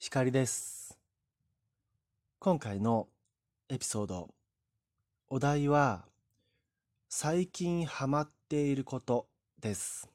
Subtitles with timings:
[0.00, 0.96] 光です。
[2.38, 3.08] 今回の
[3.68, 4.32] エピソード、
[5.28, 6.04] お題は、
[7.08, 9.26] 最近ハマっていること
[9.60, 10.08] です。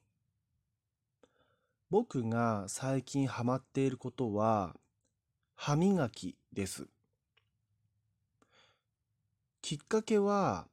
[1.90, 4.74] 僕が最近ハマっていることは、
[5.54, 6.88] 歯磨きです。
[9.62, 10.66] きっかけは、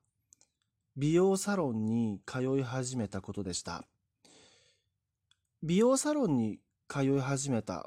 [0.97, 3.85] 美容サロンに通い始めたことでした。
[5.65, 7.85] 美容サロンに通い始めた、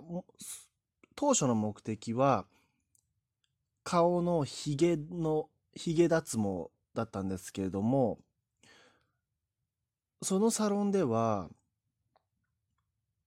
[1.15, 2.45] 当初の目的は、
[3.83, 8.19] 顔のヒゲの、ヒゲ脱毛だったんですけれども、
[10.21, 11.49] そのサロンでは、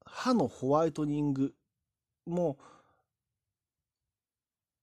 [0.05, 1.55] 歯のホワイトニング
[2.27, 2.59] も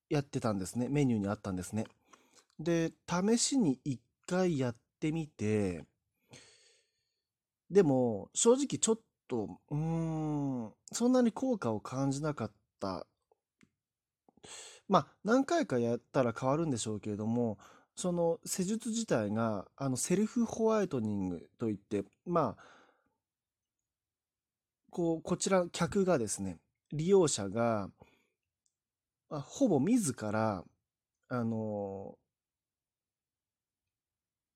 [0.09, 0.90] やってたんですね。
[0.90, 1.85] メニューにあったんですね。
[2.59, 5.85] で、試しに一回やってみて、
[7.71, 9.77] でも、正直ちょっと、うー
[10.67, 12.62] ん、そんなに効果を感じなかった。
[14.87, 17.57] まあ、何回かやったら変わるんでしょうけれども、
[17.95, 22.63] その施術自体が、あの、セルフホワイトニングといって、まあ、
[24.90, 26.59] こう、こちら、客がですね、
[26.91, 27.90] 利用者が、
[29.29, 30.63] あ、ほぼ自ら、
[31.29, 32.18] あの、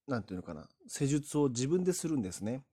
[0.08, 2.64] なんていうのかな、施術を自分でするんですね。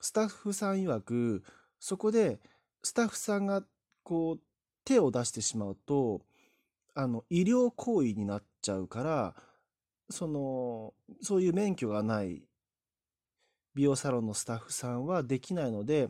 [0.00, 1.42] スタッフさん曰く、
[1.80, 2.40] そこで
[2.82, 3.64] スタッフさんが
[4.02, 4.40] こう
[4.86, 6.22] 手を出してしまうと、
[6.94, 9.34] あの、医療行為になっちゃうから、
[10.08, 12.42] その、そういう免許がない
[13.74, 16.08] 美容サロンのスタッフさんはできないので、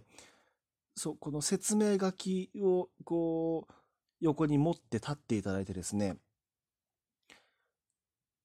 [0.94, 3.72] そ、この説明書きをこう、
[4.20, 6.16] 横に持って立っていただいてですね、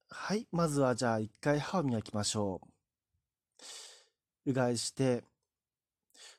[0.09, 2.62] はい、まずはじゃあ一回歯を磨きましょ
[4.46, 4.52] う。
[4.52, 5.24] うがいして、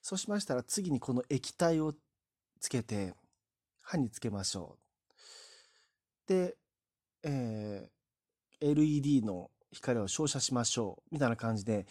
[0.03, 1.95] そうしましたら次にこの液体を
[2.61, 3.15] つけて
[3.83, 4.79] 歯につけましょ
[6.29, 6.29] う。
[6.29, 6.57] で、
[7.23, 11.87] えー、LED の光を照射しましょうみたいな感じで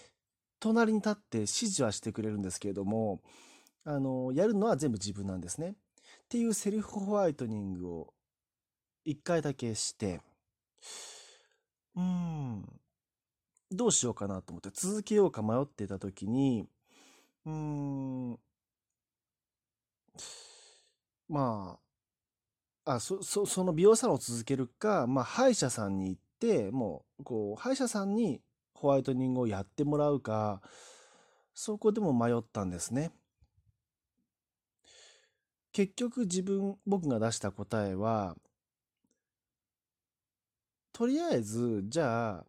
[0.59, 3.21] 隣に立って指示はしてくれるんですけれども
[3.83, 5.69] あのやるのは全部自分なんですね。
[5.69, 5.73] っ
[6.29, 8.13] ていうセルフホワイトニングを
[9.03, 10.21] 一回だけして
[11.95, 12.63] うん
[13.71, 16.67] どうしようかなと思って続けようか迷ってた時に
[17.45, 18.39] うーん。
[21.29, 21.80] まあ、
[22.85, 28.41] あ、そ、そ、その美容サロンを続けるか、まあ、歯医者さんに行って、もう、こう、歯医者さんに
[28.73, 30.61] ホワイトニングをやってもらうか、
[31.53, 33.11] そこでも迷ったんですね。
[35.71, 38.35] 結局自分、僕が出した答えは、
[40.93, 42.45] とりあえず、じゃあ、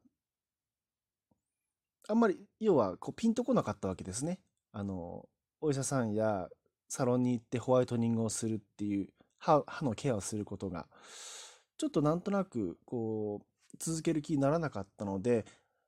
[2.09, 4.41] あんまり、要は、こう、ピンとこなかったわけですね。
[4.73, 5.29] あの、
[5.61, 6.49] お医者さんや
[6.89, 9.09] サロンに行ってホワイトニングをするっていう
[9.43, 10.87] 歯、歯のケアをすることが、
[11.77, 15.45] ちょっとなんとなく、こう、続ける気にならなかったので、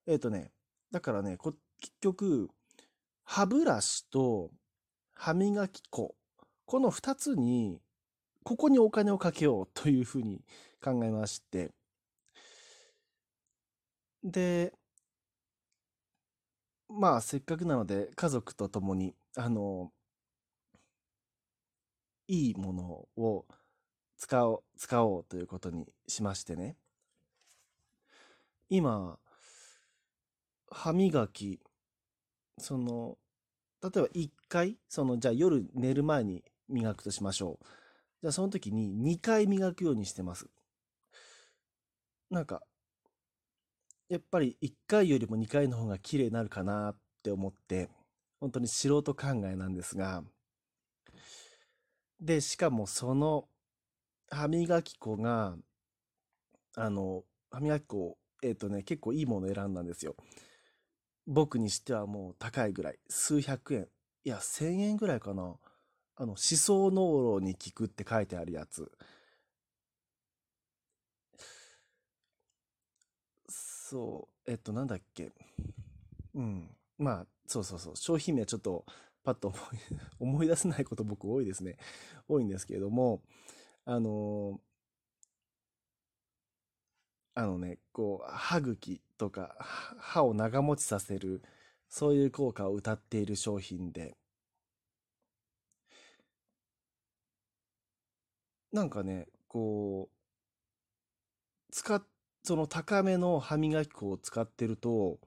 [0.06, 0.50] えっ、ー、とね、
[0.91, 1.56] だからね、結
[2.00, 2.50] 局、
[3.25, 4.50] 歯ブラシと
[5.14, 6.16] 歯磨き粉、
[6.66, 7.81] この2つに、
[8.43, 10.44] ここにお金をかけようというふうに
[10.82, 11.70] 考えまして、
[14.25, 14.72] で、
[16.88, 19.93] まあ、せっかくなので、家族と共に、あの、
[22.28, 23.46] いいものを
[24.16, 26.76] 使おう、使おうということにしましてね。
[28.70, 29.18] 今、
[30.70, 31.60] 歯磨き、
[32.58, 33.18] その、
[33.82, 37.66] 例えば1回、その、じゃあ夜寝る前に磨くとしましょう。
[38.22, 40.48] じゃあその時に2回磨くようにしてます。
[42.30, 42.62] なんか、
[44.08, 47.90] やっぱり1回よりも2回の方が綺麗になるかなって思って、
[48.40, 50.22] 本当に素人考えなんですが、
[52.24, 53.48] で、しかもその
[54.30, 55.56] 歯磨き粉が、
[56.74, 60.16] あの、歯磨き粉、えっ、とね、結構いいもの選んだんですよ。
[61.26, 62.98] 僕にしてはもう高いぐらい。
[63.10, 63.88] 数百円。
[64.24, 65.56] いや、千円ぐらいかな。
[66.16, 68.90] あの、思想濃炉に効くって書いてあるやつ。
[73.50, 75.31] そう、えっと、なんだっけ。
[76.34, 76.70] うん。
[76.96, 77.96] まあ、そうそうそう。
[77.96, 78.87] 商品名ちょっと
[79.25, 79.61] パッと思い
[80.21, 81.76] 思い出せないこと僕多いですね。
[82.29, 83.23] 多いんですけれども、
[83.87, 84.61] あの
[87.35, 89.56] あのね、こう、歯茎とか
[89.99, 91.43] 歯を長持ちさせる、
[91.88, 94.17] そういう効果を謳っている商品で、
[98.73, 100.15] なんかね、こう、
[101.73, 102.05] 使っ
[102.44, 105.19] その高めの歯磨き粉を使ってると、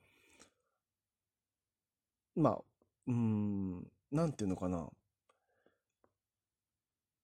[2.36, 2.58] まあ、
[3.08, 4.90] うん、なんていうのかな。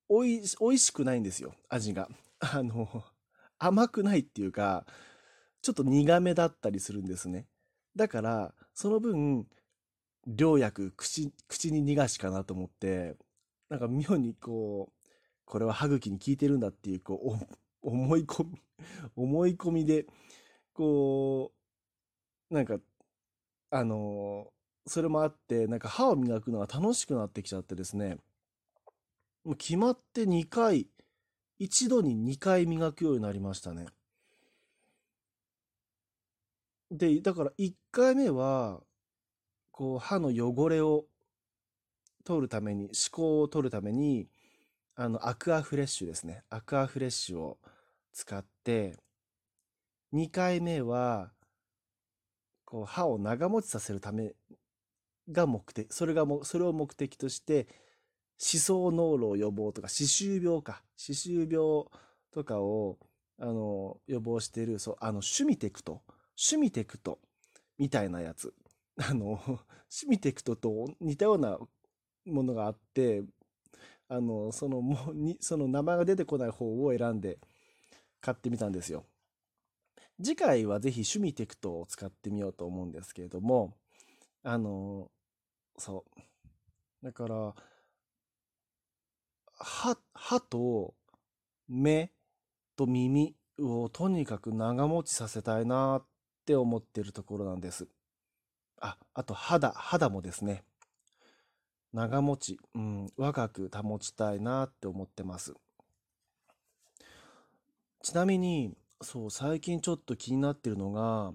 [0.10, 2.10] おい、美味しくないんですよ、味が。
[2.40, 3.04] あの、
[3.58, 4.86] 甘くないっていうか、
[5.62, 7.48] ちょっと苦めだったりするんですね。
[7.96, 9.48] だから、その分、
[10.38, 13.18] 良薬、口、口に逃がしかなと思って、
[13.70, 15.10] なんか妙にこう、
[15.46, 17.38] これは歯茎に効いてるんだっていう、こ
[17.84, 18.62] う、思い込み、
[19.16, 20.08] 思い込みで、
[20.74, 21.54] こ
[22.52, 22.80] う、なんか、
[23.72, 24.54] あの
[24.86, 28.18] それもあって、なんか歯を磨くのが楽しくなってきちゃってですね、
[29.44, 30.88] もう決まって2回、
[31.60, 33.88] 一度に2回磨くようになりましたね。
[36.92, 38.82] で、だから1回目は、
[39.72, 41.06] こう歯の汚れを
[42.26, 44.30] 取るために、歯垢を取るために、
[44.96, 46.44] あの、アクアフレッシュですね。
[46.50, 47.58] アクアフレッシュを
[48.12, 49.00] 使って、
[50.14, 51.32] 2回目は、
[52.66, 54.34] こう歯を長持ちさせるため
[55.32, 57.68] が目的、それがも、それを目的として、
[58.38, 61.86] 歯槽膿漏予防とか、歯周病か、歯周病
[62.32, 62.98] とかを、
[63.40, 66.02] あの、予防している、そう、あの、シュミテクト、
[66.36, 67.20] シュミテクト
[67.78, 68.54] みたいなやつ。
[68.98, 69.40] あの、
[69.90, 71.58] シュミテクトと似たような
[72.26, 73.24] ものがあって、
[74.08, 77.40] あの、その、もうに、その名前が出てこない方を選んで
[78.22, 79.06] 買ってみたんですよ。
[80.22, 83.76] 次回はぜひシュミテクトを使ってみようと思うんですけれども、
[84.44, 85.10] あの、
[85.78, 87.06] そう。
[87.06, 87.56] だから、
[89.56, 90.94] 歯、歯と
[91.68, 92.12] 目
[92.76, 96.06] と耳をとにかく長持ちさせたいなっ
[96.46, 97.88] て思ってるところなんです。
[98.82, 100.64] あ、あと肌、肌もですね。
[101.94, 105.54] 長持ち、うん、若く保ちたいなって思ってます。
[108.02, 111.32] ちなみに、そう、最近ちょっと気になってるのが、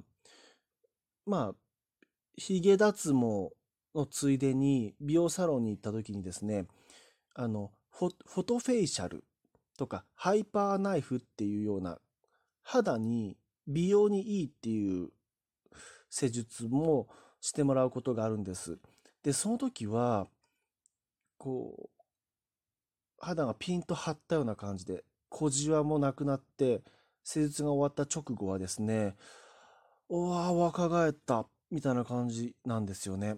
[1.25, 1.68] まあ、
[2.39, 3.51] 髭脱毛
[3.95, 6.67] のついでに美容サロンに行った時にですね、
[7.35, 9.25] あの、フォフォトフェイシャル
[9.77, 11.99] とかハイパーナイフっていうような
[12.63, 13.37] 肌に
[13.67, 15.11] 美容にいいっていう
[16.11, 17.09] 施術も
[17.41, 18.79] してもらうことがあるんです。
[19.23, 20.29] で、その時は、
[21.39, 22.05] こう、
[23.19, 26.83] 肌がピンと張ったような感じで、小じわもなくなって、
[27.25, 29.17] 施術が終わった直後はですね、
[30.09, 33.37] おわ、若返った、みたいな感じなんですよね。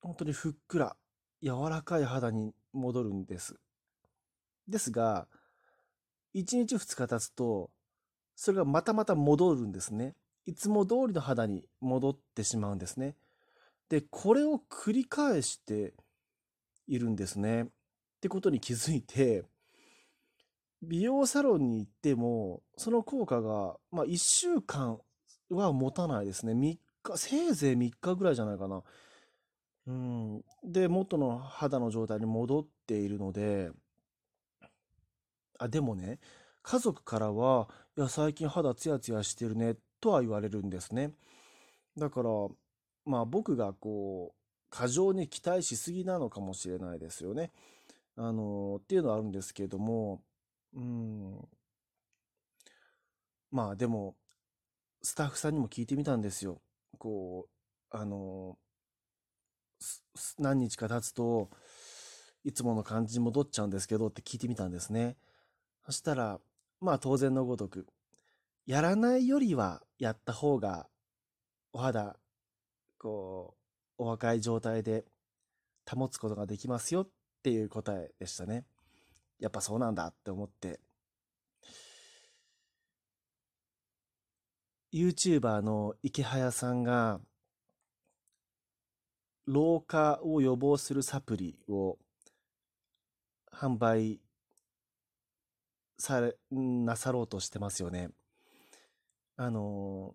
[0.00, 0.96] 本当にふっくら、
[1.42, 3.56] 柔らかい肌に戻るんです。
[4.68, 5.28] ですが、
[6.34, 7.70] 1日2日経つと、
[8.34, 10.14] それがまたまた戻るんですね。
[10.46, 13.16] いつも通りの肌に戻ってしまうんですね。
[13.88, 15.94] で、これを繰り返して
[16.86, 17.62] いるんですね。
[17.62, 17.66] っ
[18.20, 19.44] てことに気づいて、
[20.82, 25.00] 美容サロンに行っても、その効果が、まあ1週間
[25.50, 26.52] は持たないですね。
[26.52, 26.78] 3
[27.16, 28.82] せいぜい3日ぐらいじゃないかな。
[29.86, 30.44] うん。
[30.64, 33.70] で、元の肌の状態に戻っているので、
[35.58, 36.18] あ、でもね、
[36.62, 41.12] 家族からは、いや、最近肌ツヤツヤしてるね、とは言われるんですね。
[41.96, 42.30] だから、
[43.04, 47.52] まあ僕がこう、過剰に期待しすぎなのかもしれないですよね。
[48.16, 50.22] あの、っていうのはあるんですけれども、
[50.74, 51.48] うん。
[53.50, 54.16] まあでも、
[55.02, 56.60] スタッフさんにも聞いてみたんですよ。
[56.94, 57.48] こ
[57.92, 58.58] う、あの、
[60.38, 61.50] 何日か経つと、
[62.44, 65.16] いつもの感じに戻っちゃうんですけどって聞いてみたんですね。
[65.86, 66.40] そしたら、
[66.80, 67.86] まあ当然のごとく、
[68.66, 70.88] やらないよりはやった方が、
[71.72, 72.16] お肌、
[72.98, 73.56] こ
[73.98, 75.04] う、お若い状態で
[75.90, 77.08] 保つことができますよっ
[77.42, 78.64] ていう答えでしたね。
[79.38, 80.80] やっぱそうなんだって思って。
[84.94, 87.20] YouTuber の池早さんが、
[89.44, 91.98] 老化を予防するサプリを
[93.52, 94.20] 販売
[95.98, 98.10] され、なさろうとしてますよね。
[99.36, 100.14] あの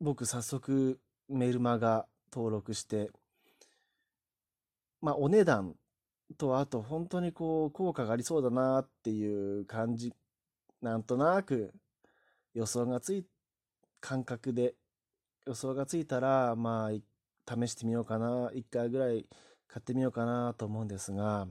[0.00, 3.10] 僕早速メルマガ登録して、
[5.00, 5.74] まあお値段
[6.38, 10.14] とあと本当にこう効果がありそうだなっていう感じ、
[10.80, 11.74] なんとなく
[12.54, 13.26] 予想がつい、
[14.00, 14.74] 感覚で
[15.46, 16.90] 予想がついたら、まあ
[17.56, 19.26] 試してみようかな、一回ぐらい
[19.68, 21.46] 買ってみようかなと思うんですが、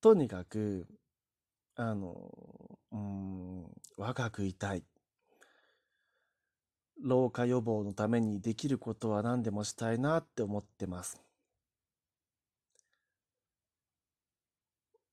[0.00, 0.86] とにかく、
[1.74, 2.32] あの、
[2.92, 3.64] うん、
[3.96, 4.84] 若くいたい。
[7.02, 11.20] 老化予防のためにできることは何でもしたいなって思ってます。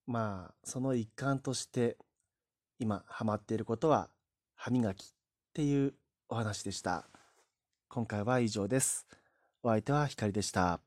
[0.06, 1.96] まあ、その一環として、
[2.78, 4.10] 今ハマっていることは
[4.54, 5.06] 歯磨きっ
[5.52, 5.94] ていう
[6.28, 7.08] お話でした。
[7.88, 9.06] 今回は以上です。
[9.62, 10.80] お相手はひかりでした。